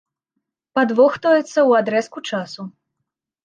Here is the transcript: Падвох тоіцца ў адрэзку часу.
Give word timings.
Падвох 0.79 1.13
тоіцца 1.27 1.47
ў 1.47 1.71
адрэзку 1.85 2.19
часу. 2.33 2.61